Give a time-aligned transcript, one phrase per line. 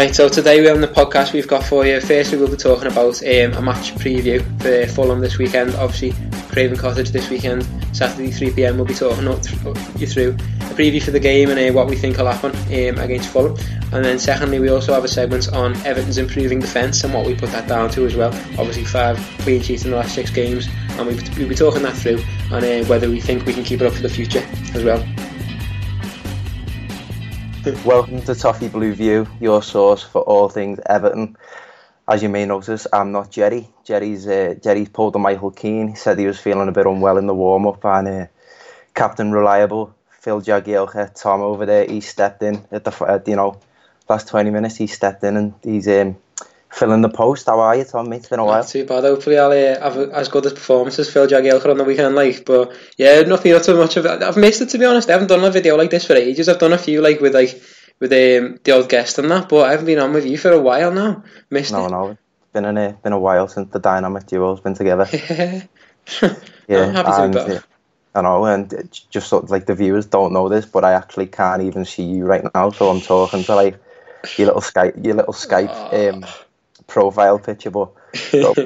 [0.00, 2.00] Right, so today we're on the podcast we've got for you.
[2.00, 5.74] Firstly, we'll be talking about um, a match preview for Fulham this weekend.
[5.74, 6.14] Obviously,
[6.48, 8.76] Craven Cottage this weekend, Saturday 3 pm.
[8.76, 12.16] We'll be talking you through a preview for the game and uh, what we think
[12.16, 13.58] will happen um, against Fulham.
[13.92, 17.34] And then, secondly, we also have a segment on Everton's improving defence and what we
[17.34, 18.32] put that down to as well.
[18.58, 22.24] Obviously, five clean sheets in the last six games, and we'll be talking that through
[22.50, 25.04] and uh, whether we think we can keep it up for the future as well.
[27.84, 31.36] Welcome to Toffee Blue View, your source for all things Everton.
[32.08, 33.68] As you may notice, I'm not Jerry.
[33.84, 35.88] Jerry's uh, Jerry's pulled a Michael Keane.
[35.88, 38.26] He said he was feeling a bit unwell in the warm up, and uh,
[38.94, 43.60] Captain Reliable Phil Jagielka, Tom over there, he stepped in at the at, you know
[44.08, 44.76] last 20 minutes.
[44.76, 46.16] He stepped in and he's um,
[46.70, 47.46] filling the post.
[47.46, 48.08] How are you, Tom?
[48.08, 48.16] Mate?
[48.18, 48.58] It's been a while.
[48.62, 49.04] Not too bad.
[49.04, 52.14] Hopefully, I'll uh, have as good as Phil Jagielka on the weekend.
[52.14, 54.22] Like, but yeah, nothing not too much of it.
[54.22, 55.08] I've missed it to be honest.
[55.08, 56.48] I haven't done a video like this for ages.
[56.48, 57.60] I've done a few like with like
[58.00, 60.52] with um, the old guest and that, but I haven't been on with you for
[60.52, 61.22] a while now.
[61.50, 61.90] Missed No, it.
[61.90, 62.20] no, it's
[62.52, 65.06] been in a been a while since the dynamic duo's been together.
[65.12, 65.62] yeah,
[66.68, 67.48] Yeah, I'm happy to and, be back.
[67.48, 67.60] uh,
[68.14, 71.26] I know, and just sort of like the viewers don't know this, but I actually
[71.26, 73.78] can't even see you right now, so I'm talking to like
[74.36, 76.24] your little Skype, your little Skype um,
[76.90, 77.92] profile picture, but
[78.32, 78.56] have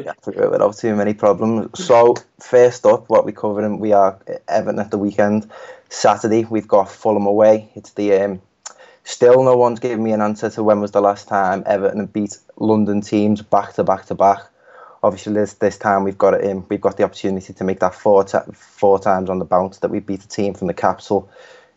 [0.50, 1.84] without too many problems.
[1.84, 3.78] So first up, what we covering?
[3.78, 5.50] We are Everton at the weekend.
[5.91, 7.70] Saturday, we've got Fulham away.
[7.75, 8.42] It's the um,
[9.05, 12.39] still no one's given me an answer to when was the last time Everton beat
[12.56, 14.48] London teams back to back to back
[15.05, 16.64] obviously this this time we've got it in.
[16.69, 19.91] We've got the opportunity to make that four ta- four times on the bounce that
[19.91, 21.30] we beat a team from the capital.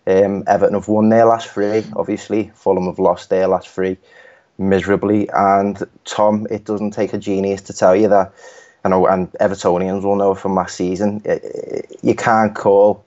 [0.08, 1.84] Um, Everton have won their last three.
[1.94, 3.98] Obviously, Fulham have lost their last three
[4.58, 5.30] miserably.
[5.34, 8.34] And Tom, it doesn't take a genius to tell you that.
[8.86, 11.22] I know, and Evertonians will know from last season.
[11.28, 13.04] i- i- You can't call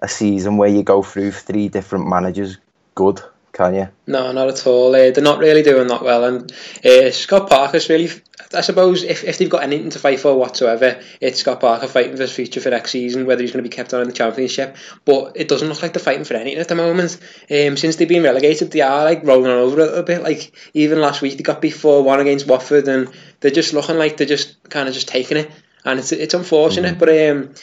[0.00, 2.58] a season where you go through three different managers
[2.94, 3.22] good,
[3.58, 3.88] can you?
[4.06, 4.94] No, not at all.
[4.94, 6.24] Uh, they're not really doing that well.
[6.24, 6.52] And
[6.84, 8.08] uh, Scott Parker's really,
[8.54, 12.14] I suppose, if, if they've got anything to fight for whatsoever, it's Scott Parker fighting
[12.14, 14.14] for his future for next season, whether he's going to be kept on in the
[14.14, 14.76] Championship.
[15.04, 17.18] But it doesn't look like they're fighting for anything at the moment.
[17.50, 20.22] Um, since they've been relegated, they are like rolling over a little bit.
[20.22, 23.98] Like even last week, they got beat 4 1 against Watford, and they're just looking
[23.98, 25.50] like they're just kind of just taking it.
[25.84, 27.54] And it's it's unfortunate, but um,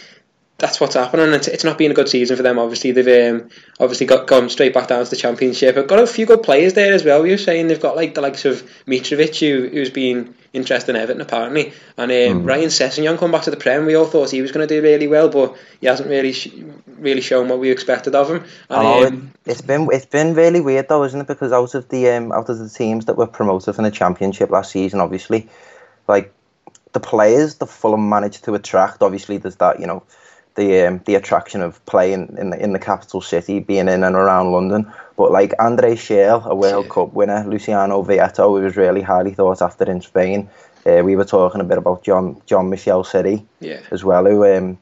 [0.58, 1.34] that's what's happening.
[1.34, 2.60] It's, it's not been a good season for them.
[2.60, 3.50] Obviously, they've um,
[3.80, 5.76] obviously got gone straight back down to the championship.
[5.76, 7.26] They've got a few good players there as well.
[7.26, 11.20] You're saying they've got like the likes of Mitrovic, who who's been interested in Everton
[11.20, 13.86] apparently, and um, Ryan Sessegnon come back to the Prem.
[13.86, 16.54] We all thought he was going to do really well, but he hasn't really sh-
[16.88, 18.46] really shown what we expected of him.
[18.70, 21.28] And, know um, it, it's been it's been really weird though, isn't it?
[21.28, 24.50] Because out of the um, out of the teams that were promoted from the championship
[24.50, 25.50] last season, obviously,
[26.08, 26.34] like
[26.94, 29.02] the players the Fulham managed to attract.
[29.02, 30.04] Obviously, there's that you know
[30.56, 34.16] the um, the attraction of playing in the, in the capital city, being in and
[34.16, 34.92] around London.
[35.18, 36.92] But like Andre Schürrle, a World Yeah.
[36.92, 40.50] Cup winner, Luciano Vietto, who was really highly thought after in Spain.
[40.86, 44.46] Uh, we were talking a bit about John Jean Michaël Seri yeah, as well, who
[44.46, 44.78] um,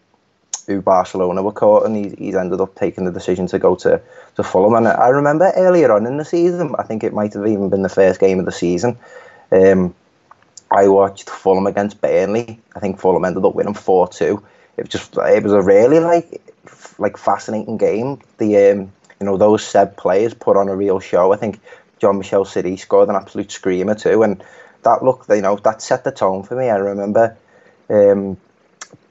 [0.67, 4.01] who Barcelona were caught, and he, he's ended up taking the decision to go to,
[4.35, 4.75] to Fulham.
[4.75, 7.81] And I remember earlier on in the season, I think it might have even been
[7.81, 8.97] the first game of the season.
[9.51, 9.93] Um,
[10.71, 12.59] I watched Fulham against Burnley.
[12.75, 14.43] I think Fulham ended up winning four two.
[14.77, 16.41] It was just it was a really like
[16.97, 18.19] like fascinating game.
[18.37, 21.33] The um, you know those Seb players put on a real show.
[21.33, 21.59] I think
[21.99, 24.43] Jean Michaël Seri scored an absolute screamer too, and
[24.83, 26.69] that looked you know that set the tone for me.
[26.69, 27.37] I remember.
[27.89, 28.37] Um,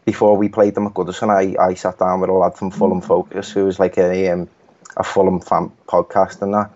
[0.04, 3.00] before we played them at Goodison, I, I sat down with a lad from Fulham
[3.00, 4.48] Focus who was like a um,
[4.96, 6.70] a Fulham fan podcast and that,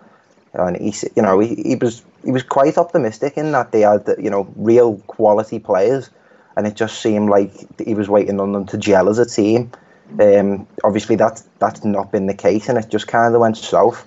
[0.53, 4.07] and he you know he, he was he was quite optimistic in that they had
[4.17, 6.09] you know real quality players,
[6.57, 9.71] and it just seemed like he was waiting on them to gel as a team.
[10.19, 14.05] Um, obviously that's that's not been the case, and it just kind of went south.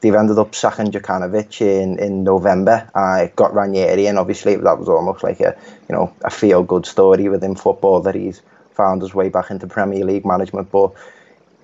[0.00, 2.90] They've ended up sacking Jokanovic in, in November.
[2.94, 5.56] I got Ranieri, and obviously that was almost like a
[5.88, 8.40] you know a feel good story within football that he's
[8.72, 10.72] found his way back into Premier League management.
[10.72, 10.92] But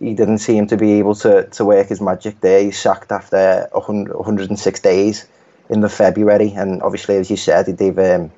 [0.00, 2.62] he didn't seem to be able to, to work his magic there.
[2.62, 5.26] He's sacked after 100, 106 days
[5.70, 8.30] in the February, and obviously, as you said, they've um,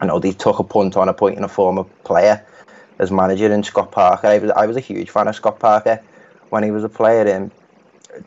[0.00, 2.44] I know they took a punt on appointing a former player
[2.98, 4.26] as manager in Scott Parker.
[4.26, 6.00] I was I was a huge fan of Scott Parker
[6.50, 7.50] when he was a player, and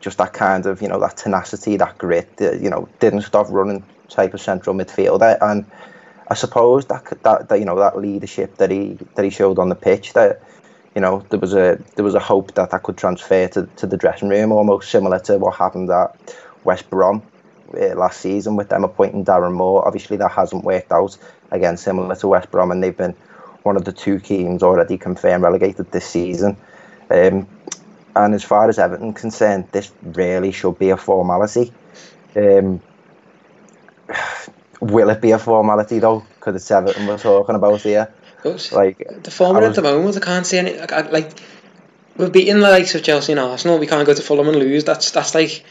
[0.00, 3.46] just that kind of you know that tenacity, that grit, that, you know, didn't stop
[3.50, 5.64] running type of central midfielder, and
[6.28, 9.68] I suppose that, that that you know that leadership that he that he showed on
[9.68, 10.42] the pitch that
[10.94, 13.86] you know there was a there was a hope that that could transfer to, to
[13.86, 17.22] the dressing room, almost similar to what happened at West Brom
[17.74, 19.86] uh, last season with them appointing Darren Moore.
[19.86, 21.16] Obviously, that hasn't worked out.
[21.50, 23.14] Again, similar to West Brom, and they've been
[23.62, 26.56] one of the two teams already confirmed relegated this season.
[27.10, 27.46] Um,
[28.14, 31.72] and as far as Everton concerned, this really should be a formality.
[32.36, 32.80] Um,
[34.80, 36.24] will it be a formality though?
[36.34, 38.12] Because it's Everton we're talking about here.
[38.72, 40.78] Like the was- at the moment, I can't see any.
[40.78, 41.32] Like, like
[42.16, 43.78] we're beating the likes of Chelsea and Arsenal.
[43.78, 44.84] We can't go to Fulham and lose.
[44.84, 45.64] That's that's like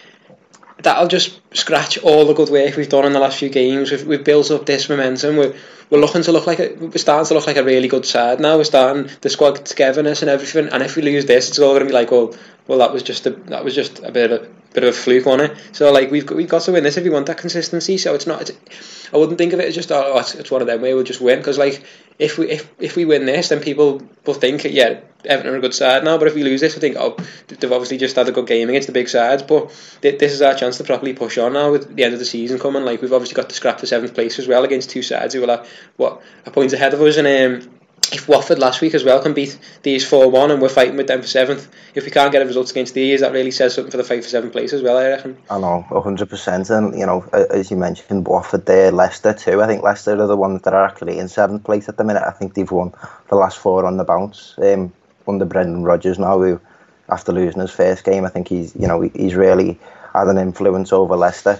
[0.83, 3.91] that'll just scratch all the good work we've done in the last few games.
[3.91, 5.37] We've, we've built up this momentum.
[5.37, 5.55] We're
[5.89, 8.41] we're looking to look like a, we're starting to look like a really good side
[8.41, 8.57] now.
[8.57, 10.67] We're starting the squad togetherness and everything.
[10.67, 12.35] And if we lose this, it's all going to be like, well,
[12.67, 15.25] well, that was just a that was just a bit of bit of a fluke
[15.25, 15.57] on it.
[15.71, 17.97] So like we've got, we've got to win this if we want that consistency.
[17.97, 18.41] So it's not.
[18.41, 20.93] It's, I wouldn't think of it as just oh, it's, it's one of them where
[20.93, 21.83] we'll just win because like
[22.19, 25.61] if we if, if we win this, then people will think yeah Everton are a
[25.61, 26.19] good side now.
[26.19, 28.69] But if we lose this, I think oh they've obviously just had a good game
[28.69, 29.41] against the big sides.
[29.41, 32.19] But th- this is our chance to properly push on now with the end of
[32.19, 32.85] the season coming.
[32.85, 35.43] Like we've obviously got to scrap for seventh place as well against two sides who
[35.43, 35.65] are like
[35.95, 37.63] what a point ahead of us and.
[37.63, 37.76] Um,
[38.11, 41.07] if Watford last week as well can beat these 4 1 and we're fighting with
[41.07, 43.91] them for seventh, if we can't get a result against these, that really says something
[43.91, 45.37] for the fight for seventh place as well, I reckon.
[45.49, 49.61] I know, hundred percent, and you know, as you mentioned, Watford there, Leicester too.
[49.61, 52.23] I think Leicester are the ones that are actually in seventh place at the minute.
[52.25, 52.93] I think they've won
[53.29, 54.93] the last four on the bounce um,
[55.27, 56.61] under Brendan Rodgers now, who
[57.09, 59.79] after losing his first game, I think he's you know he's really
[60.13, 61.59] had an influence over Leicester.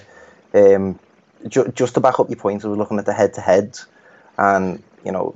[0.53, 0.99] Um,
[1.47, 3.85] ju- just to back up your point, I was looking at the head-to-heads,
[4.37, 5.35] and you know,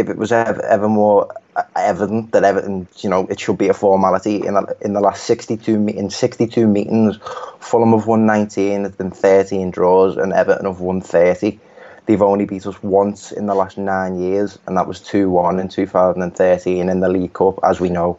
[0.00, 3.68] if it was ever, ever more uh, evident that Everton, you know, it should be
[3.68, 7.18] a formality in the, in the last 62 in 62 meetings,
[7.60, 11.58] Fulham have won 19, there's been 13 draws, and Everton have won 30.
[12.06, 15.60] They've only beat us once in the last nine years, and that was 2 1
[15.60, 17.58] in 2013 in the League Cup.
[17.62, 18.18] As we know,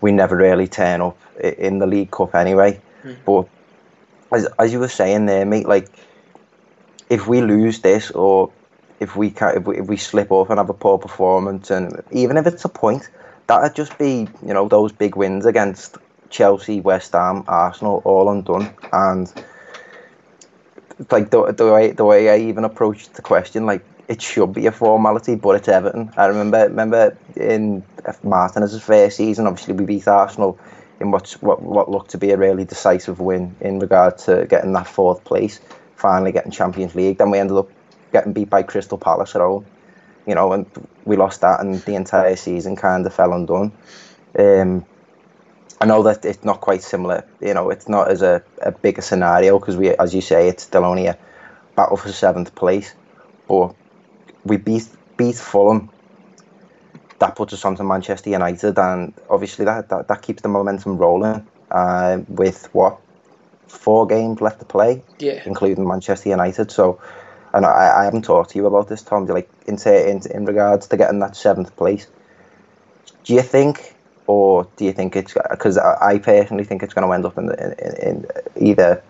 [0.00, 2.80] we never really turn up in the League Cup anyway.
[3.04, 3.16] Mm.
[3.24, 5.88] But as, as you were saying there, mate, like,
[7.08, 8.50] if we lose this or
[9.00, 12.02] if we can if we, if we slip up and have a poor performance and
[12.10, 13.08] even if it's a point
[13.46, 15.98] that'd just be you know those big wins against
[16.30, 18.74] Chelsea, West Ham, Arsenal all undone.
[18.92, 19.32] And
[21.10, 24.66] like the, the way the way I even approached the question like it should be
[24.66, 26.10] a formality but it's Everton.
[26.16, 27.82] I remember remember in
[28.22, 30.58] Martinez's first season obviously we beat Arsenal
[31.00, 34.72] in what's, what what looked to be a really decisive win in regard to getting
[34.72, 35.60] that fourth place
[35.96, 37.18] finally getting Champions League.
[37.18, 37.70] Then we ended up
[38.14, 39.66] getting beat by Crystal Palace at home.
[40.26, 40.64] You know, and
[41.04, 43.72] we lost that, and the entire season kind of fell undone.
[44.38, 44.86] Um,
[45.82, 47.26] I know that it's not quite similar.
[47.42, 50.62] You know, it's not as a, a bigger scenario because we, as you say, it's
[50.62, 51.18] still only a
[51.76, 52.94] battle for seventh place.
[53.48, 53.74] But
[54.44, 54.88] we beat
[55.18, 55.90] beat Fulham.
[57.18, 61.46] That puts us onto Manchester United, and obviously that that, that keeps the momentum rolling.
[61.70, 62.98] Uh, with what
[63.66, 65.42] four games left to play, Yeah.
[65.44, 66.70] including Manchester United.
[66.70, 67.00] So
[67.54, 69.26] and I, I haven't talked to you about this, Tom.
[69.26, 72.08] Like in in in regards to getting that seventh place,
[73.24, 73.94] do you think,
[74.26, 77.46] or do you think it's because I, personally think it's going to end up in,
[77.46, 78.26] the, in, in
[78.68, 79.02] either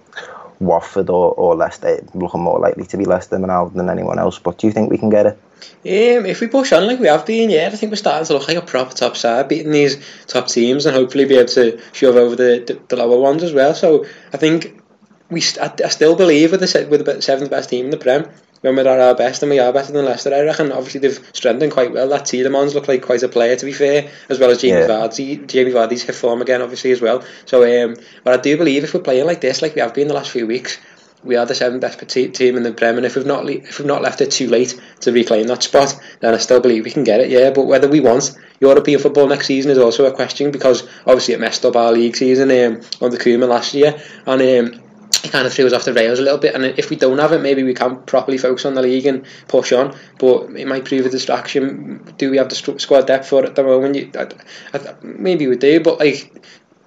[0.60, 4.38] Watford or, or Leicester, looking more likely to be Leicester now than anyone else.
[4.38, 5.38] But do you think we can get it?
[5.86, 8.34] Um, if we push on like we have been, yeah, I think we're starting to
[8.34, 9.96] look like a proper top side, beating these
[10.26, 13.54] top teams and hopefully be able to shove over the, the, the lower ones as
[13.54, 13.74] well.
[13.74, 14.83] So I think
[15.30, 17.96] we st- I, I still believe with the with the seventh best team in the
[17.96, 18.28] Prem.
[18.60, 20.72] When we're at our best and we are better than Leicester, I reckon.
[20.72, 22.08] Obviously, they've strengthened quite well.
[22.08, 24.88] That Tielemans look like quite a player, to be fair, as well as Jamie Yeah.
[24.88, 25.46] Vardy.
[25.46, 27.22] Jamie Vardy's hit form again, obviously, as well.
[27.44, 30.08] So, um, but I do believe if we're playing like this, like we have been
[30.08, 30.78] the last few weeks,
[31.22, 33.52] we are the seventh best te- team in the Prem, and if we've not le-
[33.52, 36.84] if we've not left it too late to reclaim that spot, then I still believe
[36.84, 37.28] we can get it.
[37.28, 41.34] Yeah, but whether we want European football next season is also a question because obviously
[41.34, 44.40] it messed up our league season um, under Koeman last year, and
[44.74, 44.80] um,
[45.24, 46.54] it kind of threw us off the rails a little bit.
[46.54, 49.24] And if we don't have it, maybe we can't properly focus on the league and
[49.48, 49.96] push on.
[50.18, 52.04] But it might prove a distraction.
[52.18, 53.96] Do we have the squad depth for it at the moment?
[53.96, 54.28] You, I,
[54.76, 56.44] I, maybe we do, but like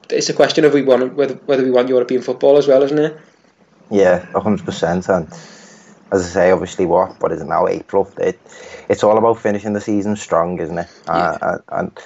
[0.10, 3.00] it's a question of we want whether whether we want European football as well, isn't
[3.00, 3.18] it?
[3.90, 5.10] Yeah, hundred percent.
[5.10, 5.28] And
[6.12, 7.68] as I say, obviously, what what is it now?
[7.68, 8.12] April.
[8.18, 8.40] It
[8.88, 10.90] it's all about finishing the season strong, isn't it?
[11.08, 12.00] Uh, and, and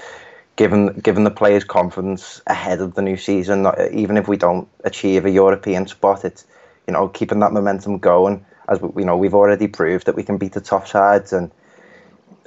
[0.55, 5.25] given given the players' confidence ahead of the new season, even if we don't achieve
[5.25, 6.45] a European spot, it's
[6.87, 8.45] you know keeping that momentum going.
[8.67, 11.51] As we, you know, we've already proved that we can beat the top sides, and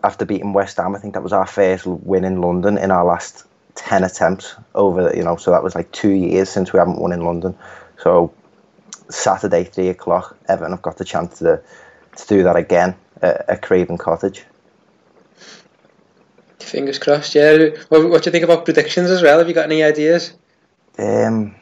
[0.02, 3.04] after beating West Ham, I think that was our first win in London in our
[3.04, 3.44] last
[3.74, 5.12] ten attempts over.
[5.16, 7.56] You know, so that was like two years since we haven't won in London.
[7.98, 8.32] So
[9.08, 11.60] Saturday, three o'clock, Everton have got the chance to
[12.16, 14.44] to do that again at, at Craven Cottage.
[16.64, 17.34] Fingers crossed.
[17.34, 17.68] Yeah.
[17.88, 19.38] What, what do you think about predictions as well?
[19.38, 20.32] Have you got any ideas?
[20.98, 21.54] Um,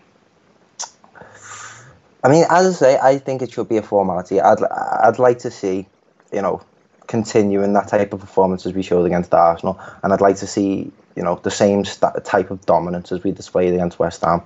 [2.24, 4.40] I mean, as I say, I think it should be a formality.
[4.40, 5.86] I'd I'd like to see,
[6.32, 6.62] you know,
[7.08, 10.90] continuing that type of performance as we showed against Arsenal, and I'd like to see,
[11.16, 14.42] you know, the same st- type of dominance as we displayed against West Ham.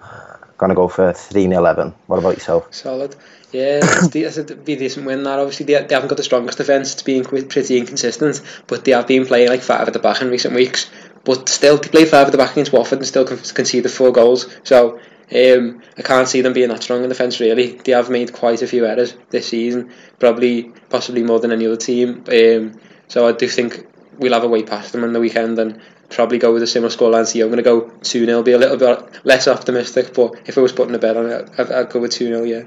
[0.58, 1.94] Going to go for 3 0 11.
[2.06, 2.72] What about yourself?
[2.72, 3.14] Solid.
[3.52, 5.22] Yeah, a be a decent win.
[5.22, 6.92] That obviously they, they haven't got the strongest defence.
[6.92, 10.28] It's been pretty inconsistent, but they have been playing like five at the back in
[10.28, 10.90] recent weeks.
[11.24, 14.46] But still, they play five at the back against Watford and still conceded four goals.
[14.64, 15.00] So
[15.34, 17.40] um, I can't see them being that strong in defence.
[17.40, 21.66] Really, they have made quite a few errors this season, probably possibly more than any
[21.66, 22.24] other team.
[22.28, 23.86] Um, so I do think
[24.18, 26.90] we'll have a way past them on the weekend and probably go with a similar
[26.90, 27.44] scoreline to you.
[27.44, 30.60] I'm going to go 2 0, be a little bit less optimistic, but if I
[30.60, 32.64] was putting a bet on it, I'd, I'd go with 2 0, yeah.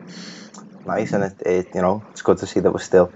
[0.86, 3.12] Nice, and it, it, you know, it's good to see that we're still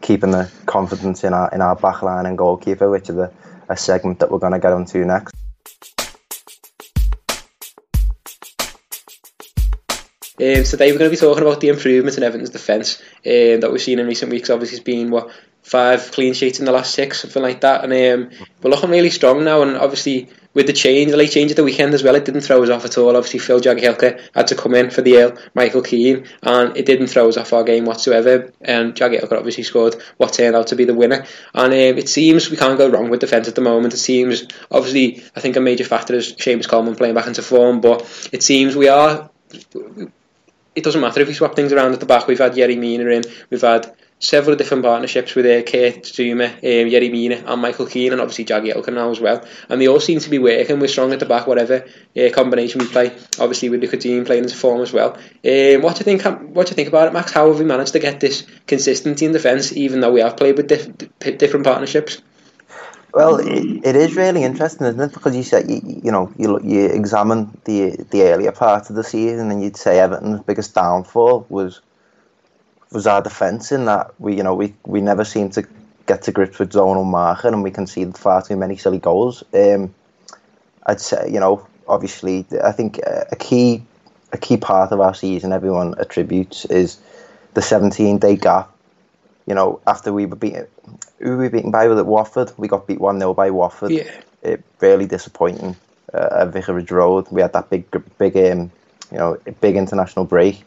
[0.00, 3.32] keeping the confidence in our in our backline and goalkeeper, which is a,
[3.68, 5.34] a segment that we're going to get onto next.
[10.38, 13.70] Um, today we're going to be talking about the improvements in Everton's defence um, that
[13.72, 14.50] we've seen in recent weeks.
[14.50, 15.30] Obviously, it's been what
[15.66, 18.30] five clean sheets in the last six, something like that, and um,
[18.62, 19.62] we're looking really strong now.
[19.62, 22.42] And obviously, with the change, the late change at the weekend as well, it didn't
[22.42, 23.16] throw us off at all.
[23.16, 27.08] Obviously, Phil Jagielka had to come in for the ale, Michael Keane, and it didn't
[27.08, 28.52] throw us off our game whatsoever.
[28.60, 31.26] And Jagielka obviously scored what turned out to be the winner.
[31.52, 33.92] And um, it seems we can't go wrong with defence at the moment.
[33.92, 37.80] It seems obviously I think a major factor is Seamus Coleman playing back into form,
[37.80, 39.30] but it seems we are
[40.76, 42.28] it doesn't matter if we swap things around at the back.
[42.28, 46.90] We've had Yerry Mina in, we've had several different partnerships with uh, Kurt Zouma, um,
[46.90, 49.46] Yerry Mina and Michael Keane and obviously Jagielka now as well.
[49.68, 50.80] And they all seem to be working.
[50.80, 51.84] We're strong at the back, whatever
[52.16, 53.12] uh, combination we play.
[53.38, 55.14] Obviously with Nicotine playing into form as well.
[55.14, 56.22] Um, what do you think?
[56.22, 57.32] What do you think about it, Max?
[57.32, 60.56] How have we managed to get this consistency in defence, even though we have played
[60.56, 62.22] with diff- different partnerships?
[63.12, 65.14] Well, it, it is really interesting, isn't it?
[65.14, 69.04] Because you said you, you know you you examine the the earlier part of the
[69.04, 71.80] season, and you'd say Everton's biggest downfall was
[72.96, 75.62] was our defence in that we you know we we never seemed to
[76.06, 79.44] get to grips with zonal marking, and we conceded far too many silly goals.
[79.52, 79.94] Um,
[80.86, 83.82] I'd say you know obviously I think a key
[84.32, 86.98] a key part of our season everyone attributes is
[87.54, 88.72] the 17 day gap.
[89.46, 90.66] You know after we were beaten
[91.18, 92.50] who were we beaten by with at Watford?
[92.56, 93.92] We got beat 1 0 by Watford.
[93.92, 94.10] Yeah.
[94.42, 95.74] It, really disappointing
[96.14, 97.26] uh, at Vicarage Road.
[97.30, 97.84] We had that big,
[98.18, 98.70] big, um,
[99.10, 100.62] you know, big international break.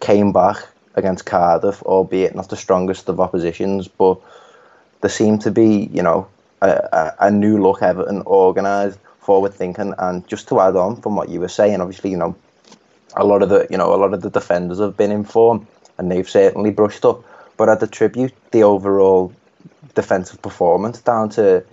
[0.00, 0.56] Came back
[0.94, 4.18] against Cardiff, albeit not the strongest of oppositions, but
[5.00, 6.26] there seemed to be, you know,
[6.62, 11.16] a, a, a new look Everton, organised, forward thinking, and just to add on from
[11.16, 12.34] what you were saying, obviously, you know,
[13.16, 15.66] a lot of the, you know, a lot of the defenders have been in form,
[15.98, 17.24] and they've certainly brushed up.
[17.56, 19.32] But I'd attribute the overall
[19.94, 21.64] defensive performance down to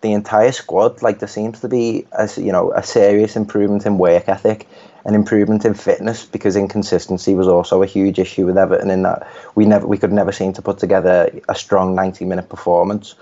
[0.00, 1.02] the entire squad.
[1.02, 4.66] Like there seems to be a you know a serious improvement in work ethic,
[5.04, 9.28] an improvement in fitness because inconsistency was also a huge issue with Everton in that
[9.54, 13.14] we never we could never seem to put together a strong ninety minute performance.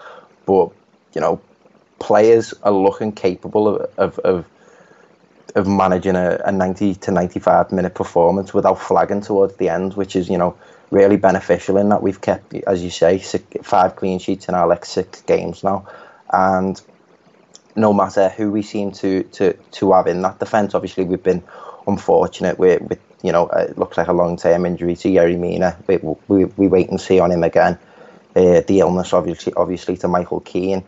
[0.46, 0.70] But
[1.14, 1.40] you know,
[1.98, 4.44] players are looking capable of of, of
[5.54, 10.14] of managing a, a 90 to 95 minute performance without flagging towards the end, which
[10.14, 10.56] is, you know,
[10.90, 14.66] really beneficial in that we've kept, as you say, six, five clean sheets in our
[14.66, 15.86] like six games now,
[16.32, 16.80] and
[17.76, 21.42] no matter who we seem to to to have in that defence, obviously we've been
[21.86, 25.76] unfortunate with with you know it looks like a long term injury to Yerry Mina.
[25.86, 27.78] We, we we wait and see on him again.
[28.36, 30.84] Uh, the illness obviously obviously to Michael Keane,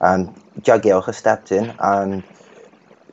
[0.00, 2.22] and Jagielka stepped in, and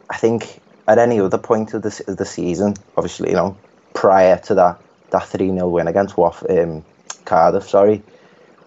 [0.10, 3.58] I think at any other point of the of the season, obviously you know
[3.94, 4.80] prior to that
[5.12, 6.84] that three 0 win against Waff, um,
[7.24, 7.68] Cardiff.
[7.68, 8.04] Sorry,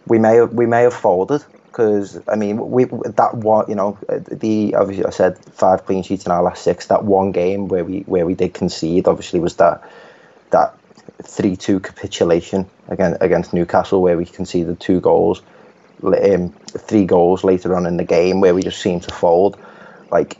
[0.06, 1.44] we may have, we may have folded
[1.78, 6.26] because I mean we that one you know the obviously I said five clean sheets
[6.26, 6.86] in our last six.
[6.86, 9.88] That one game where we where we did concede obviously was that
[10.50, 10.76] that
[11.22, 15.40] three two capitulation against against Newcastle where we conceded two goals,
[16.02, 16.50] um,
[16.88, 19.56] three goals later on in the game where we just seemed to fold.
[20.10, 20.36] Like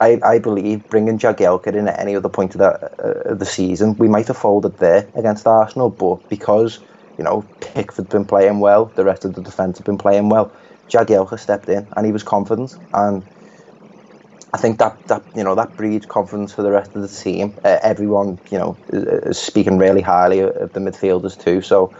[0.00, 3.96] I, I believe bringing Jagielka in at any other point of the, uh, the season,
[3.98, 6.78] we might have folded there against Arsenal, but because
[7.18, 10.54] you know Pickford's been playing well, the rest of the defence have been playing well.
[10.92, 13.24] Jagielka stepped in and he was confident, and
[14.54, 17.56] I think that that you know that breeds confidence for the rest of the team.
[17.64, 21.62] Uh, everyone you know is, speaking really highly of the midfielders too.
[21.62, 21.94] So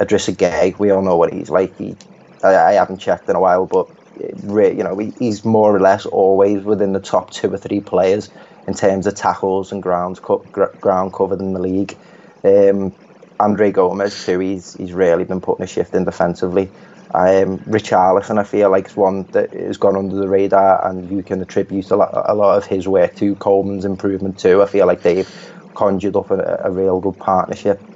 [0.00, 1.76] Idrissa Gueye, we all know what he's like.
[1.76, 1.98] He,
[2.42, 6.64] I, I haven't checked in a while, but you know, he's more or less always
[6.64, 8.30] within the top two or three players
[8.66, 10.48] in terms of tackles and ground co-
[10.80, 11.98] ground covered in the league.
[12.44, 12.94] Um,
[13.40, 14.38] Andre Gomes too.
[14.40, 16.72] He's he's really been putting a shift in defensively.
[17.14, 21.22] Um, Richarlison, I feel like is one that has gone under the radar, and you
[21.22, 24.62] can attribute a lot, a lot of his work to Coleman's improvement too.
[24.62, 25.30] I feel like they've
[25.76, 27.86] conjured up a, a real good partnership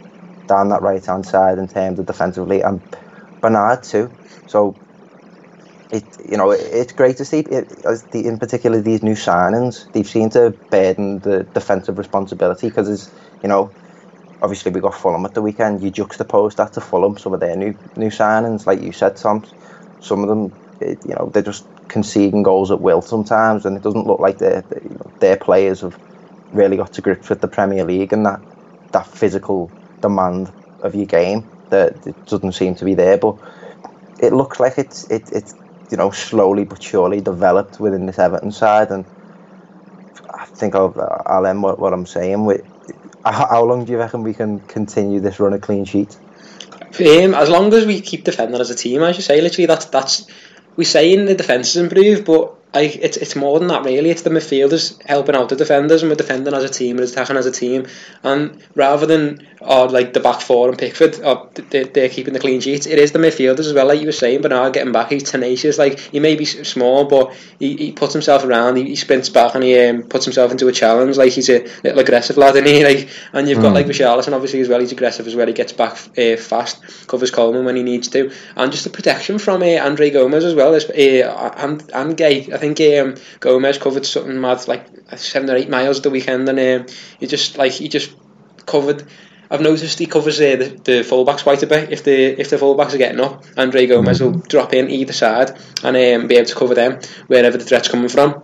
[0.48, 2.82] down that right hand side in terms of defensively, and
[3.42, 4.16] Bernard too.
[4.46, 4.80] So
[5.90, 7.68] it you know it's great to see it,
[8.12, 13.14] the, in particular these new signings they've seemed to burden the defensive responsibility because it's
[13.42, 13.74] you know
[14.42, 17.56] obviously we got Fulham at the weekend you juxtapose that to Fulham some of their
[17.56, 19.44] new new signings like you said Tom
[20.00, 24.06] some of them you know they're just conceding goals at will sometimes and it doesn't
[24.06, 25.98] look like their you know, their players have
[26.50, 28.40] really got to grips with the Premier League and that
[28.92, 30.52] that physical demand
[30.82, 33.36] of your game that it doesn't seem to be there but
[34.18, 35.54] it looks like it's it, it's
[35.90, 38.90] you know, slowly but surely developed within this Everton side.
[38.90, 39.04] And
[40.34, 40.94] I think I'll,
[41.26, 42.62] I'll end what, what I'm saying with
[43.32, 46.18] how long do you reckon we can continue this run of clean sheets?
[46.98, 49.86] Um, as long as we keep defending as a team, as you say, literally that's
[49.86, 50.26] that's
[50.76, 54.10] we're saying the defence is improved, but like it's it's more than that really.
[54.10, 57.36] It's the midfielders helping out the defenders, and we're defending as a team, we're attacking
[57.36, 57.86] as a team.
[58.22, 62.40] And rather than or like the back four and Pickford, or they're, they're keeping the
[62.40, 62.86] clean sheets.
[62.86, 64.42] It is the midfielders as well, like you were saying.
[64.42, 65.78] Bernard getting back, he's tenacious.
[65.78, 68.76] Like he may be small, but he, he puts himself around.
[68.76, 71.16] He, he sprints back and he um, puts himself into a challenge.
[71.16, 72.76] Like he's a little aggressive lad, isn't he?
[72.86, 73.74] Like and you've got mm.
[73.74, 74.78] like Richarlison obviously as well.
[74.78, 75.48] He's aggressive as well.
[75.48, 79.38] He gets back uh, fast, covers Coleman when he needs to, and just the protection
[79.38, 80.74] from uh, Andre Gomes as well.
[80.74, 80.78] Uh,
[81.56, 84.86] and and Gueye, I think um, Gomes covered something mad like
[85.16, 86.86] seven or eight miles the weekend, and um,
[87.20, 88.16] he just like he just
[88.64, 89.06] covered.
[89.50, 91.92] I've noticed he covers uh, the, the fullbacks quite a bit.
[91.92, 95.50] If the if the fullbacks are getting up, Andre Gomes will drop in either side
[95.84, 98.42] and um, be able to cover them wherever the threat's coming from.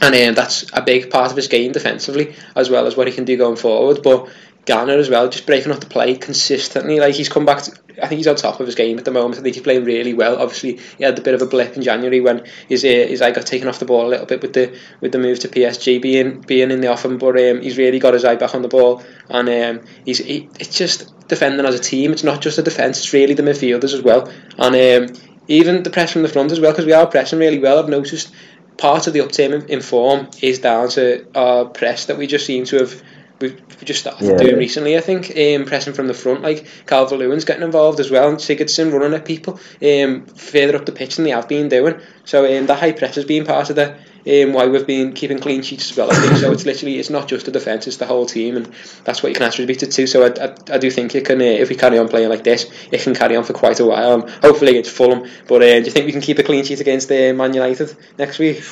[0.00, 3.12] And um, that's a big part of his game defensively, as well as what he
[3.12, 4.02] can do going forward.
[4.02, 4.28] But
[4.64, 7.00] Gana as well, just breaking up the play consistently.
[7.00, 7.62] Like he's come back.
[7.64, 9.38] To, I think he's on top of his game at the moment.
[9.38, 10.36] I think he's playing really well.
[10.36, 13.32] Obviously, he had a bit of a blip in January when his uh, his eye
[13.32, 16.00] got taken off the ball a little bit with the with the move to PSG
[16.00, 17.18] being being in the offing.
[17.18, 20.48] But um, he's really got his eye back on the ball, and um, he's he,
[20.60, 22.12] it's just defending as a team.
[22.12, 25.16] It's not just the defence; it's really the midfielders as well, and um,
[25.48, 26.70] even the press from the front as well.
[26.70, 27.80] Because we are pressing really well.
[27.80, 28.32] I've noticed
[28.76, 32.46] part of the upturn in, in form is down to our press that we just
[32.46, 33.02] seem to we've,
[33.42, 34.36] we just started yeah.
[34.36, 34.96] doing recently.
[34.96, 38.38] I think um, pressing from the front, like Calvert Lewin's getting involved as well, and
[38.38, 42.00] Sigurdsson running at people um, further up the pitch than they have been doing.
[42.24, 45.38] So um, the high press has been part of the um, why we've been keeping
[45.38, 46.10] clean sheets as well.
[46.10, 46.52] I think so.
[46.52, 48.72] It's literally it's not just the defence; it's the whole team, and
[49.04, 50.06] that's what you can attribute it to.
[50.06, 52.44] So I, I, I do think it can, uh, if we carry on playing like
[52.44, 54.20] this, it can carry on for quite a while.
[54.20, 55.28] And hopefully it's Fulham.
[55.48, 57.96] But uh, do you think we can keep a clean sheet against uh, Man United
[58.18, 58.62] next week?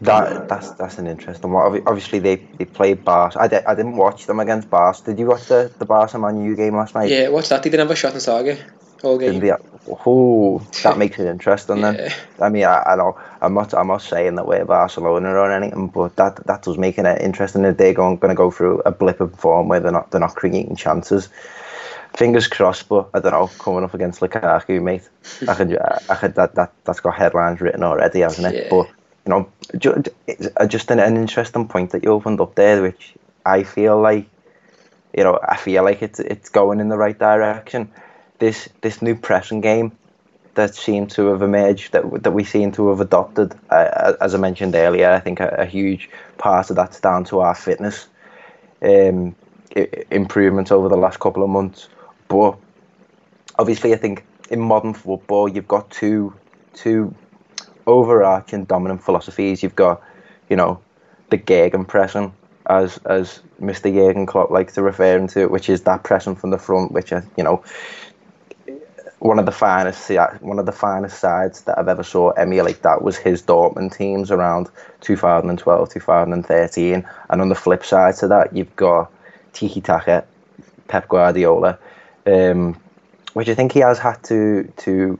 [0.00, 1.82] That that's that's an interesting one.
[1.86, 3.40] Obviously, they, they played Barca.
[3.40, 5.02] I, I didn't watch them against Barca.
[5.04, 7.10] Did you watch the the Barca Man U game last night?
[7.10, 7.62] Yeah, what's that?
[7.62, 8.62] They didn't have a shot in target
[9.02, 9.40] all game.
[9.40, 9.52] They,
[9.88, 11.78] oh, that makes it interesting.
[11.80, 11.92] yeah.
[11.92, 15.50] Then I mean, I, I know I'm not I'm not saying that we're Barcelona or
[15.50, 18.82] anything, but that that does make it interesting if they're going going to go through
[18.84, 21.28] a blip of form where they're not they're not creating chances.
[22.14, 23.48] Fingers crossed, but I don't know.
[23.58, 25.08] Coming up against Lukaku, mate,
[25.46, 25.78] I could,
[26.08, 28.64] I could that that that's got headlines written already, hasn't it?
[28.64, 28.68] Yeah.
[28.70, 28.88] But
[29.26, 29.48] you know,
[30.66, 34.26] just an, an interesting point that you opened up there, which I feel like,
[35.16, 37.90] you know, I feel like it's it's going in the right direction.
[38.38, 39.92] This this new pressing game
[40.54, 44.38] that seemed to have emerged that that we seem to have adopted, uh, as I
[44.38, 46.08] mentioned earlier, I think a, a, huge
[46.38, 48.08] part of that's down to our fitness
[48.82, 49.34] um,
[50.10, 51.88] improvements over the last couple of months.
[52.28, 52.58] But
[53.58, 56.32] obviously, I think in modern football, you've got two
[56.74, 57.14] two
[57.86, 59.62] overarching dominant philosophies.
[59.62, 60.02] You've got,
[60.48, 60.80] you know,
[61.30, 62.32] the gegenpressing,
[62.66, 63.92] as as Mr.
[63.92, 67.12] Jurgen Klopp likes to refer to it, which is that pressing from the front, which
[67.12, 67.62] is, you know,
[69.18, 73.02] one of the finest one of the finest sides that I've ever saw emulate that
[73.02, 74.68] was his Dortmund teams around
[75.00, 77.08] 2012, 2013.
[77.30, 79.10] And on the flip side to that, you've got
[79.52, 80.24] Tiki Taka,
[80.88, 81.78] Pep Guardiola,
[82.26, 82.78] um,
[83.32, 85.18] which I think he has had to to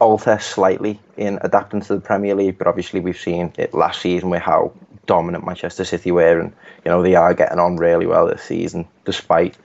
[0.00, 4.30] alter slightly in adapting to the Premier League, but obviously we've seen it last season
[4.30, 4.72] with how
[5.06, 6.52] dominant Manchester City were, and
[6.84, 9.56] you know they are getting on really well this season, despite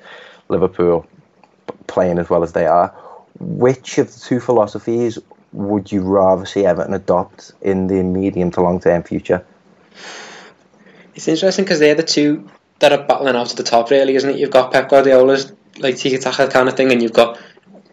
[0.50, 1.08] Liverpool
[1.88, 2.90] playing as well as they are.
[3.40, 5.18] Which of the two philosophies
[5.52, 9.46] would you rather see Everton adopt in the medium to long term future?
[11.16, 14.30] It's interesting because they're the two that are battling out at the top, really, isn't
[14.30, 14.38] it?
[14.38, 17.40] You've got Pep Guardiola's like tiki taka kind of thing, and you've got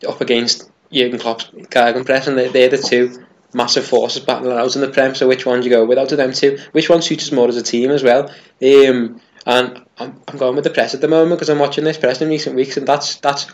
[0.08, 3.24] up against Jurgen Klopp's Gegenpress, and they're, they're the two
[3.54, 5.14] massive forces battling out in the Prem.
[5.14, 6.58] So which one do you go with out of them two?
[6.72, 8.30] Which one suits us more as a team as well?
[8.62, 11.98] Um, and I'm, I'm going with the press at the moment because I'm watching this
[11.98, 13.46] press in recent weeks, and that's that's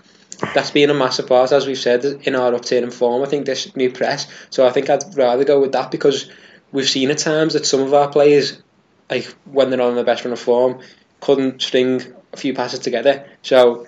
[0.54, 3.22] that's been a massive part, as we've said, in our upturn form.
[3.22, 4.26] I think this new press.
[4.50, 6.30] So I think I'd rather go with that because
[6.70, 8.62] we've seen at times that some of our players
[9.10, 10.80] like when they're on their best run of form,
[11.20, 13.26] couldn't string a few passes together.
[13.42, 13.86] So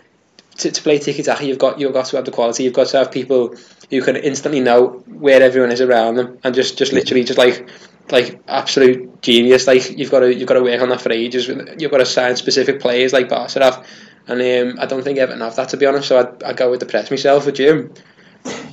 [0.61, 2.65] to, to play tiki taka, you've got you've got to have the quality.
[2.65, 3.55] You've got to have people
[3.91, 7.69] who can instantly know where everyone is around them, and just just literally just like
[8.11, 9.67] like absolute genius.
[9.67, 11.49] Like you've got to you've got to work on that for ages.
[11.49, 13.85] You've got to sign specific players like Barca
[14.31, 16.09] and um, I don't think Everton have that to be honest.
[16.09, 17.93] So I'd, I'd go with the press myself with Jim.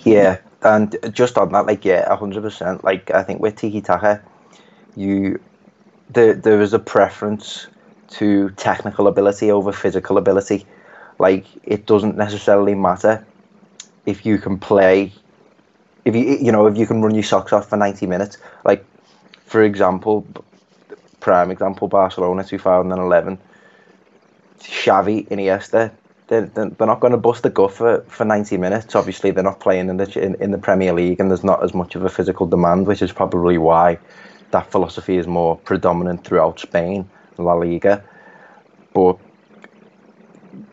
[0.03, 2.83] Yeah, and just on that, like yeah, hundred percent.
[2.83, 4.23] Like I think with tiki taka,
[4.95, 5.39] you
[6.09, 7.67] there there is a preference
[8.09, 10.65] to technical ability over physical ability.
[11.19, 13.25] Like it doesn't necessarily matter
[14.05, 15.11] if you can play,
[16.05, 18.37] if you you know if you can run your socks off for ninety minutes.
[18.63, 18.85] Like
[19.45, 20.25] for example,
[21.19, 23.37] prime example, Barcelona two thousand and eleven.
[24.59, 25.91] Xavi, Iniesta,
[26.27, 28.95] they're, they're not going to bust the gut for, for 90 minutes.
[28.95, 31.73] Obviously, they're not playing in the in, in the Premier League, and there's not as
[31.73, 33.97] much of a physical demand, which is probably why
[34.51, 38.03] that philosophy is more predominant throughout Spain, La Liga.
[38.93, 39.17] But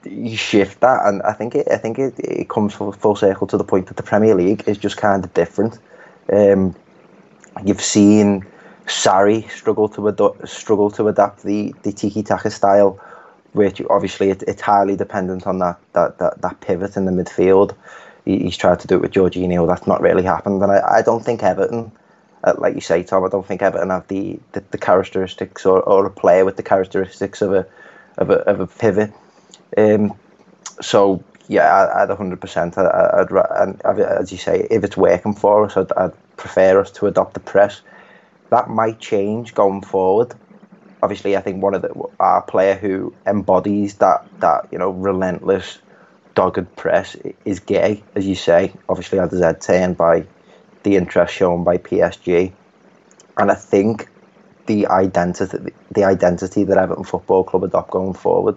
[0.05, 3.47] you shift that, and I think it I think it, it comes full, full circle
[3.49, 5.79] to the point that the Premier League is just kind of different.
[6.33, 6.75] Um,
[7.65, 8.47] you've seen
[8.87, 13.01] Sarri struggle to adu- struggle to adapt the the tiki taka style
[13.55, 17.75] which obviously it, it's highly dependent on that, that, that, that pivot in the midfield.
[18.25, 19.67] He, he's tried to do it with Jorginho.
[19.67, 21.91] That's not really happened, and I, I don't think Everton,
[22.43, 25.83] uh, like you say, Tom, I don't think Everton have the, the, the characteristics or,
[25.83, 27.67] or a player with the characteristics of a
[28.19, 29.13] of a, of a pivot.
[29.77, 30.15] Um,
[30.81, 32.79] so yeah, I, I'd 100%.
[32.79, 36.91] I, I'd, and as you say, if it's working for us, I'd, I'd prefer us
[36.93, 37.81] to adopt the press.
[38.51, 40.35] That might change going forward
[41.05, 45.79] obviously, I think one of the our player who embodies that that you know relentless,
[46.35, 48.73] dogged press is Gueye, as you say.
[48.89, 50.27] Obviously, his head turned by
[50.83, 52.53] the interest shown by PSG,
[53.37, 54.09] and I think
[54.67, 58.57] the identity the identity that Everton Football Club adopt going forward,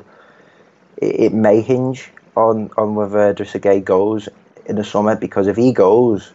[0.98, 4.30] it, may hinge on on whether Idrissa Gueye goes
[4.66, 6.32] in the summer because if he goes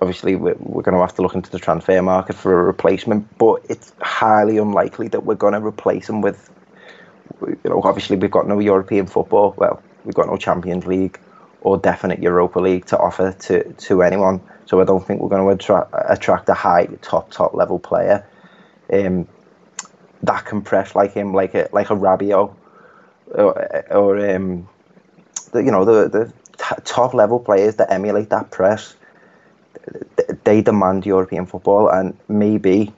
[0.00, 3.38] obviously we're, we're going to have to look into the transfer market for a replacement,
[3.38, 6.50] but it's highly unlikely that we're going to replace him with,
[7.40, 9.54] you know, obviously we've got no European football.
[9.56, 11.18] Well, we've got no Champions League
[11.62, 14.40] or definite Europa League to offer to, to anyone.
[14.66, 18.26] So I don't think we're going to attract, attract a high top top level player
[18.92, 19.26] um,
[20.22, 22.54] that can press like him, like a like a Rabiot,
[23.34, 24.68] or, or um,
[25.52, 28.94] the, you know the the t- top level players that emulate that press
[30.44, 32.92] they demand European football, and maybe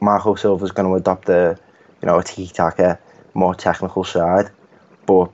[0.00, 1.58] Marco Silva is going to adopt a
[2.02, 2.98] you know a tiki taka
[3.34, 4.50] more technical side,
[5.06, 5.30] but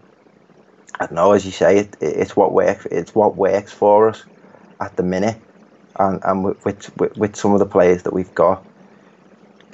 [0.99, 1.33] I don't know.
[1.33, 2.87] As you say, it, it's what works.
[2.87, 4.25] It's what works for us
[4.81, 5.41] at the minute,
[5.99, 8.65] and and with with, with some of the players that we've got,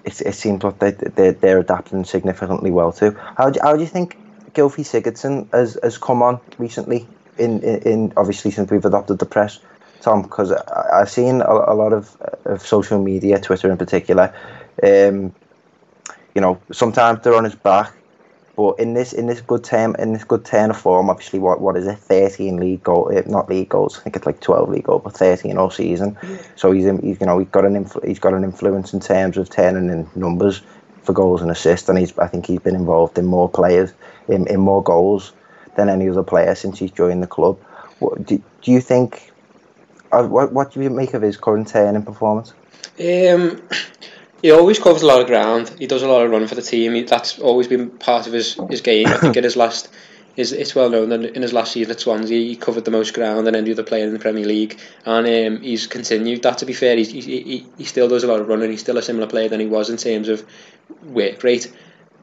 [0.06, 3.16] it, it seems like they they're, they're adapting significantly well too.
[3.36, 4.16] How do, how do you think
[4.54, 7.06] Gylfi Sigurdsson has has come on recently?
[7.38, 9.58] In, in, in obviously since we've adopted the press,
[10.00, 12.16] Tom, because I've seen a, a lot of,
[12.46, 14.32] of social media, Twitter in particular.
[14.82, 15.34] Um,
[16.34, 17.92] you know, sometimes they're on his back,
[18.56, 21.60] but in this in this good term in this good turn of form, obviously, what
[21.60, 21.98] what is it?
[21.98, 23.98] Thirteen league goal, eh, not league goals.
[23.98, 26.16] I think it's like twelve league goals, but thirteen all season.
[26.22, 26.38] Yeah.
[26.56, 29.36] So he's, he's you know he's got an influ- he's got an influence in terms
[29.36, 30.62] of turning in numbers
[31.02, 33.92] for goals and assists, and he's I think he's been involved in more players
[34.28, 35.32] in, in more goals
[35.76, 37.58] than any other player since he's joined the club.
[37.98, 39.32] What, do, do you think
[40.12, 42.52] uh, what, what do you make of his current turn in performance?
[42.98, 43.62] Um,
[44.46, 45.74] he always covers a lot of ground.
[45.76, 46.94] He does a lot of running for the team.
[46.94, 49.08] He, that's always been part of his, his game.
[49.08, 49.88] I think in his last,
[50.36, 53.12] his, it's well known that in his last season at Swansea, he covered the most
[53.12, 56.58] ground than any other player in the Premier League, and um, he's continued that.
[56.58, 58.70] To be fair, he's, he, he, he still does a lot of running.
[58.70, 60.46] He's still a similar player than he was in terms of
[61.02, 61.74] work rate,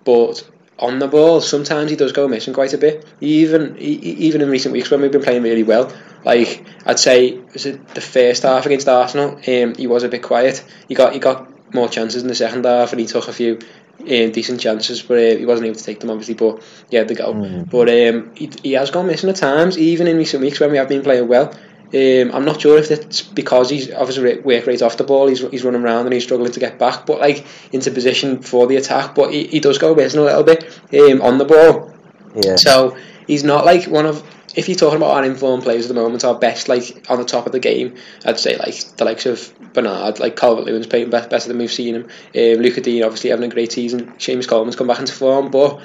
[0.06, 3.06] but on the ball, sometimes he does go missing quite a bit.
[3.20, 7.66] Even even in recent weeks when we've been playing really well, like I'd say, was
[7.66, 9.36] it the first half against Arsenal?
[9.46, 10.64] Um, he was a bit quiet.
[10.88, 13.60] He got he got more chances in the second half, and he took a few
[14.00, 16.34] um, decent chances, but uh, he wasn't able to take them obviously.
[16.36, 17.36] But yeah, the goal.
[17.36, 17.70] Mm.
[17.70, 20.78] But um, he, he has gone missing at times, even in recent weeks when we
[20.78, 21.54] have been playing well.
[21.94, 25.48] Um, I'm not sure if it's because he's obviously work rate off the ball, he's,
[25.52, 28.78] he's running around and he's struggling to get back, but like into position for the
[28.78, 29.14] attack.
[29.14, 31.94] But he, he does go missing a little bit um, on the ball.
[32.36, 32.56] Yeah.
[32.56, 34.24] So he's not like one of
[34.56, 37.26] if you're talking about our informed players at the moment, our best like on the
[37.26, 41.10] top of the game, I'd say like the likes of Bernard, like Calvert Lewin's playing
[41.10, 42.04] best, better than we've seen him.
[42.04, 44.12] Um, Lucas Digne obviously having a great season.
[44.14, 45.82] Seamus Coleman's come back into form, but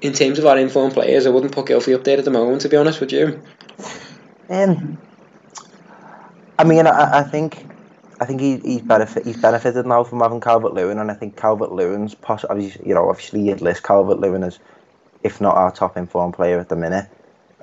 [0.00, 2.62] in terms of our informed players, I wouldn't put Gylfi up there at the moment.
[2.62, 3.42] To be honest with you.
[4.48, 4.98] Um,
[6.58, 7.66] I mean, I, I think
[8.20, 11.36] I think he, he's benefit he's benefited now from having Calvert Lewin, and I think
[11.36, 14.58] Calvert Lewin's possibly you know obviously you'd list Calvert Lewin as
[15.22, 17.08] if not our top informed player at the minute,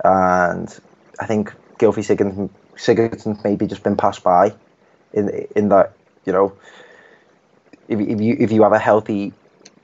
[0.03, 0.79] and
[1.19, 4.53] I think Gylfi Sigurdsson maybe just been passed by
[5.13, 5.93] in in that
[6.25, 6.53] you know
[7.87, 9.33] if, if you if you have a healthy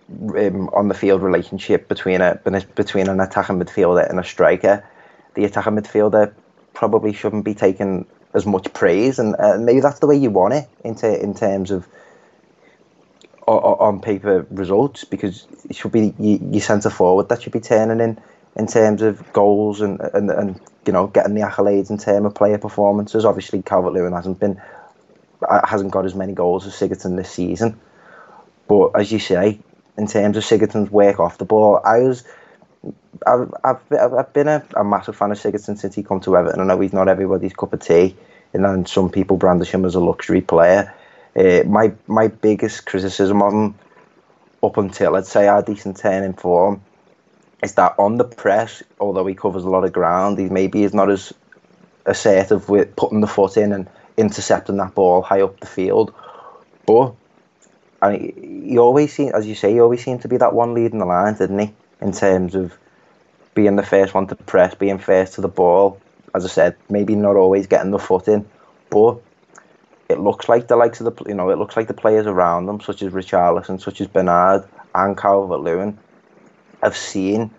[0.09, 2.39] um, on the field relationship between a
[2.75, 4.83] between an attacking midfielder and a striker,
[5.35, 6.33] the attacking midfielder
[6.73, 10.53] probably shouldn't be taken as much praise, and uh, maybe that's the way you want
[10.53, 11.87] it in, ter- in terms of
[13.47, 18.17] on paper results because it should be your centre forward that should be turning in
[18.55, 22.35] in terms of goals and, and and you know getting the accolades in terms of
[22.35, 23.25] player performances.
[23.25, 24.61] Obviously, Calvert Lewin hasn't been
[25.47, 27.79] uh, hasn't got as many goals as Sigurdsson this season,
[28.67, 29.59] but as you say,
[29.97, 32.23] in terms of Sigurdsson's work off the ball, I was.
[33.27, 36.61] I've, I've, been a, a massive fan of Sigurdsson since he come to Everton.
[36.61, 38.15] I know he's not everybody's cup of tea,
[38.53, 40.91] and then some people brandish him as a luxury player.
[41.35, 43.75] Uh, my my biggest criticism of him,
[44.63, 46.81] up until I'd say our decent turn in form,
[47.61, 50.93] is that on the press, although he covers a lot of ground, he maybe is
[50.93, 51.33] not as
[52.05, 56.13] assertive with putting the foot in and intercepting that ball high up the field.
[56.85, 57.13] But
[58.01, 60.73] and he, he always seemed, as you say, he always seemed to be that one
[60.73, 61.73] leading the line, didn't he?
[62.01, 62.75] In terms of
[63.53, 66.01] being the first one to press, being first to the ball.
[66.33, 68.49] As I said, maybe not always getting the foot in,
[68.89, 69.21] but
[70.09, 72.65] it looks like the likes of the you know it looks like the players around
[72.65, 74.63] them, such as Richarlison, such as Bernard
[74.95, 75.97] and Calvert Lewin,
[76.81, 77.51] have seeing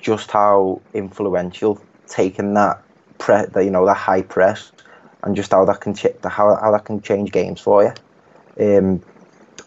[0.00, 2.82] just how influential taking that
[3.18, 4.72] pre, the, you know that high press
[5.22, 8.78] and just how that can ch- how how that can change games for you.
[8.78, 9.02] Um,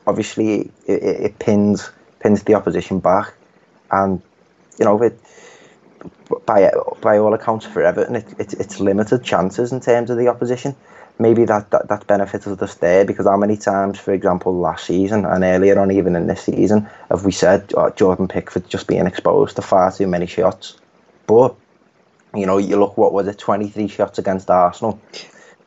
[0.07, 3.33] obviously, it, it, it pins pins the opposition back,
[3.91, 4.21] and
[4.79, 5.19] you know it
[6.45, 6.71] by
[7.03, 10.75] by all accounts for Everton, it, it, it's limited chances in terms of the opposition
[11.19, 15.25] maybe that, that, that benefited us there because how many times, for example, last season
[15.25, 19.05] and earlier on, even in this season, have we said oh, Jordan Pickford just being
[19.07, 20.79] exposed to far too many shots?
[21.27, 21.55] But,
[22.35, 25.01] you know, you look, what was it, 23 shots against Arsenal?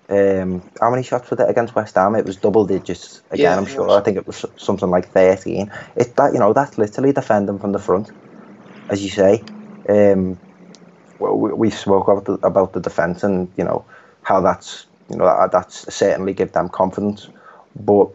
[0.08, 2.14] Um, how many shots were it against West Ham?
[2.14, 3.42] It was double digits again.
[3.42, 3.90] Yeah, I'm sure.
[3.90, 5.72] I think it was something like 13.
[5.96, 8.12] It that you know that's literally defending from the front,
[8.88, 9.48] as you say.
[9.88, 10.40] Um,
[11.18, 13.84] well, we, spoke about the, about the defence and you know
[14.22, 17.28] how that's you know that, that's certainly give them confidence.
[17.76, 18.08] But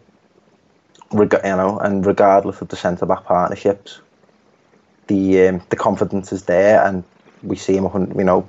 [1.12, 4.00] you know, and regardless of the centre back partnerships,
[5.06, 7.04] the um, the confidence is there, and
[7.42, 7.86] we see him.
[8.16, 8.48] You know,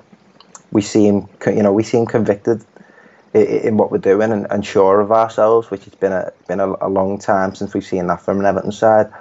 [0.71, 1.27] we see him.
[1.45, 2.63] You know, we see him convicted
[3.33, 6.59] in, in what we're doing and, and, sure of ourselves, which has been a been
[6.59, 9.11] a, a, long time since we've seen that from an Everton side.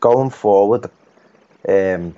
[0.00, 0.90] Going forward,
[1.68, 2.14] um,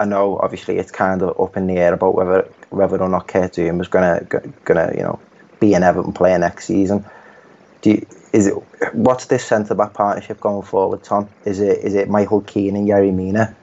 [0.00, 3.28] I know obviously it's kind of up in the air about whether whether or not
[3.28, 4.26] Kurt Zouma is gonna
[4.64, 5.20] gonna you know
[5.60, 7.04] be an Everton player next season.
[7.82, 8.54] Do you, is it
[8.94, 11.28] what's this centre back partnership going forward, Tom?
[11.44, 13.54] Is it is it Michael Keane and Yerry Mina,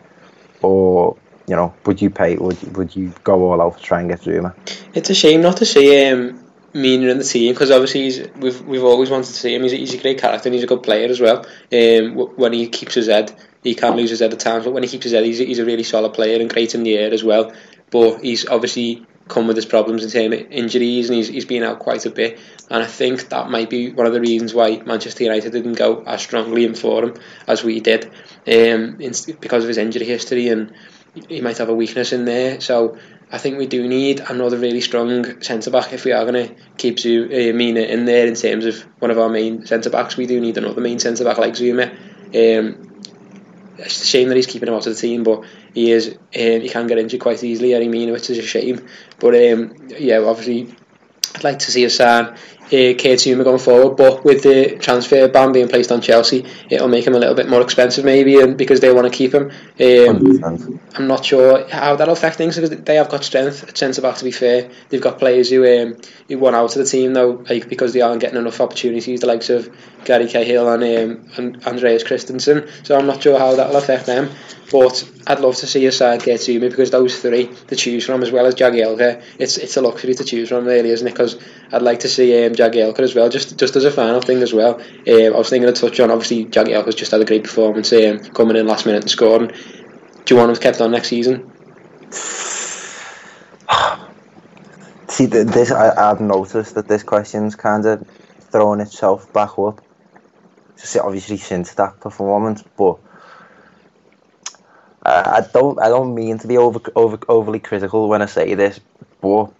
[0.61, 4.09] or you know would you pay would would you go all out to try and
[4.09, 4.53] get Zouma?
[4.93, 6.39] It's a shame not to see um,
[6.71, 9.63] Mina in the team because obviously we've we've always wanted to see him.
[9.63, 11.47] He's a, he's a great character and he's a good player as well.
[11.73, 13.33] Um, when he keeps his head,
[13.67, 15.59] he can lose his head at times, but when he keeps his head, he's, he's
[15.59, 17.53] a really solid player and great in the air as well.
[17.91, 21.63] But he's obviously come with his problems in terms of injuries, and he's, he's been
[21.63, 22.39] out quite a bit.
[22.69, 26.01] And I think that might be one of the reasons why Manchester United didn't go
[26.03, 30.47] as strongly in for him as we did, um, in, because of his injury history,
[30.47, 30.73] and
[31.27, 32.61] he might have a weakness in there.
[32.61, 32.97] So
[33.29, 36.55] I think we do need another really strong centre back if we are going to
[36.77, 40.15] keep Zouma, uh, in there in terms of one of our main centre backs.
[40.15, 41.91] We do need another main centre back like Zouma.
[42.33, 42.86] Um,
[43.79, 46.17] it's a shame that he's keeping him out of the team, but he is um,
[46.33, 47.75] he can get injured quite easily.
[47.75, 48.87] I mean, which is a shame.
[49.19, 50.73] But um, yeah, obviously,
[51.35, 52.35] I'd like to see Hassan.
[52.69, 53.95] Kurt Zouma going forward.
[53.95, 57.49] But with the transfer ban being placed on Chelsea, it'll make him a little bit
[57.49, 59.51] more expensive maybe, and because they want to keep him.
[59.79, 64.01] Um, I'm not sure how that'll affect things because they have got strength at centre
[64.01, 64.17] back.
[64.17, 67.43] To be fair, they've got players who um, who want out of the team though,
[67.49, 69.21] like because they aren't getting enough opportunities.
[69.21, 69.69] The likes of
[70.05, 72.67] Gary Cahill and um, and Andreas Christensen.
[72.83, 74.29] So I'm not sure how that'll affect them.
[74.71, 78.05] But I'd love to see a side get to me because those three to choose
[78.05, 81.11] from, as well as Jagielka, it's it's a luxury to choose from, really, isn't it?
[81.11, 81.37] Because
[81.71, 84.53] I'd like to see um, Jagielka as well, just just as a final thing as
[84.53, 84.75] well.
[84.75, 88.19] Um, I was thinking of touch on, obviously, Jagielka's just had a great performance um,
[88.19, 89.51] coming in last minute and scoring.
[90.25, 91.51] Do you want him kept on next season?
[95.07, 98.05] See, this I, I've noticed that this question's kind of
[98.51, 99.81] throwing itself back up.
[101.01, 102.99] Obviously, since that performance, but
[105.07, 108.79] I don't I don't mean to be over, over overly critical when I say this,
[109.21, 109.53] but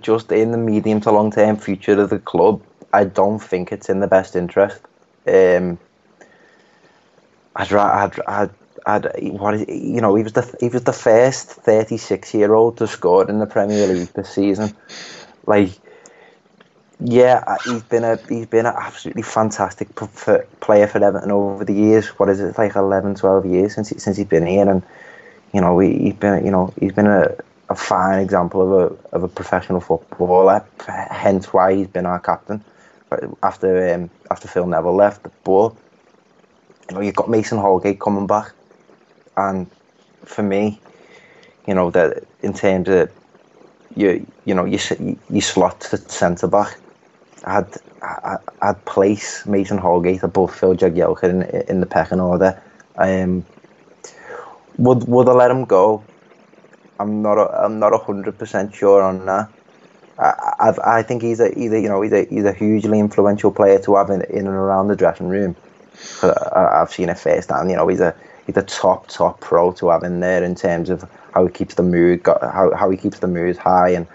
[0.00, 3.88] just in the medium to long term future of the club, I don't think it's
[3.88, 4.80] in the best interest.
[5.26, 5.78] Um,
[7.56, 8.50] I'd, I'd, I'd,
[8.86, 12.78] I'd, what is, you know, he was the he was the first 36 year old
[12.78, 14.74] to score in the Premier League this season.
[15.46, 15.70] Like,
[17.00, 22.08] yeah, he's been a he's been an absolutely fantastic player for Everton over the years.
[22.18, 24.82] What is it like 11, 12 years since he, since he's been here, and
[25.52, 27.34] you know he, has been you know he's been a,
[27.72, 30.64] a fine example of a of a professional footballer.
[31.10, 32.64] Hence why he's been our captain
[33.42, 35.26] after um, after Phil Neville left.
[35.44, 35.74] But
[36.88, 38.52] you know you've got Mason Holgate coming back,
[39.36, 39.66] and
[40.24, 40.80] for me,
[41.66, 43.10] you know that in terms of
[43.96, 44.78] you you know you
[45.30, 46.78] you slot to centre back
[47.44, 47.66] I'd,
[48.60, 52.60] I'd place Mason Holgate above Phil Jagielka in, in the pecking order.
[52.96, 53.44] Um,
[54.78, 56.02] would would I let him go?
[57.02, 57.38] I'm not.
[57.38, 59.48] A, I'm not hundred percent sure on that.
[60.18, 63.52] I, I've, I think he's a either you know he's a, he's a hugely influential
[63.52, 65.56] player to have in, in and around the dressing room.
[66.22, 67.70] I've seen it firsthand.
[67.70, 70.90] You know he's a he's a top top pro to have in there in terms
[70.90, 74.06] of how he keeps the mood how how he keeps the mood high and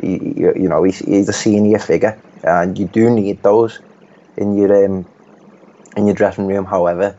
[0.00, 3.80] he, you know he's, he's a senior figure and you do need those
[4.36, 5.06] in your um,
[5.96, 6.64] in your dressing room.
[6.64, 7.18] However,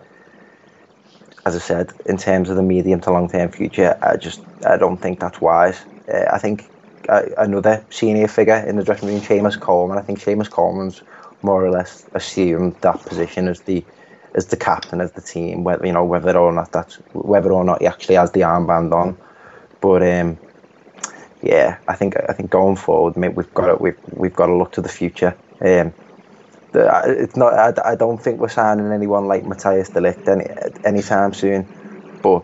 [1.45, 4.77] as I said, in terms of the medium to long term future, I just I
[4.77, 5.85] don't think that's wise.
[6.13, 6.71] Uh, I think
[7.09, 9.97] uh, another senior figure in the dressing room, Seamus Coleman.
[9.97, 11.03] I think Seamus Coleman's
[11.41, 13.87] more or less assumed that position as the
[14.35, 15.63] as the captain of the team.
[15.63, 18.93] Whether you know whether or not that's whether or not he actually has the armband
[18.93, 19.17] on,
[19.81, 20.39] but um,
[21.41, 24.55] yeah, I think I think going forward, mate, we've got to, we've we've got to
[24.55, 25.39] look to the future.
[25.65, 25.95] Um,
[26.73, 27.53] it's not.
[27.53, 30.45] I, I don't think we're signing anyone like Matthias de Ligt any
[30.83, 31.67] anytime soon.
[32.21, 32.43] But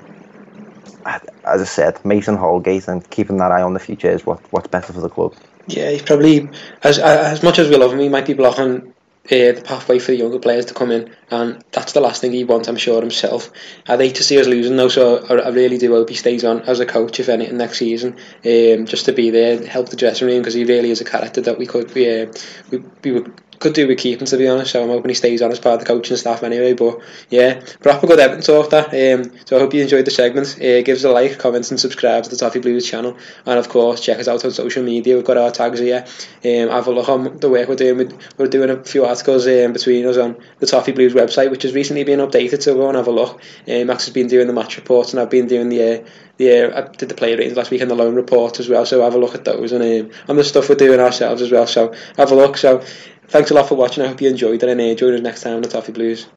[1.06, 4.68] as I said, Mason Holgate and keeping that eye on the future is what what's
[4.68, 5.36] better for the club.
[5.68, 6.50] Yeah, he's probably
[6.84, 8.94] as as much as we love him, he might be blocking
[9.30, 12.32] uh, the pathway for the younger players to come in, and that's the last thing
[12.32, 13.52] he wants, I'm sure himself.
[13.86, 16.46] I'd hate to see us losing though, so I, I really do hope he stays
[16.46, 19.98] on as a coach, if anything, next season, um, just to be there, help the
[19.98, 22.28] dressing room, because he really is a character that we could be, uh,
[22.72, 24.72] we, we would could do with keeping to be honest.
[24.72, 26.74] So I'm hoping he stays on as part of the coaching staff anyway.
[26.74, 28.88] But yeah, proper good Everton talk that.
[28.88, 30.56] Um, so I hope you enjoyed the segment.
[30.58, 33.18] Uh, give us a like, comment, and subscribe to the Toffee Blues channel.
[33.46, 35.16] And of course, check us out on social media.
[35.16, 36.06] We've got our tags here.
[36.44, 38.20] Um, have a look on the work we're doing.
[38.38, 41.74] We're doing a few articles um, between us on the Toffee Blues website, which has
[41.74, 42.62] recently been updated.
[42.62, 43.42] So go and have a look.
[43.68, 46.02] Uh, Max has been doing the match reports, and I've been doing the.
[46.02, 48.70] Uh, yeah, uh, I did the player ratings last week and the loan report as
[48.70, 51.42] well, so have a look at those and um, and the stuff we're doing ourselves
[51.42, 51.66] as well.
[51.66, 52.58] So have a look.
[52.58, 52.84] So
[53.30, 54.04] Thanks a lot for watching.
[54.04, 56.28] I hope you enjoyed and uh, join us next time on the Toffee Blues.